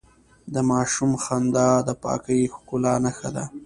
د 0.53 0.55
ماشوم 0.69 1.11
خندا 1.23 1.69
د 1.87 1.89
پاکې 2.03 2.51
ښکلا 2.55 2.93
نښه 3.05 3.29
ده. 3.35 3.43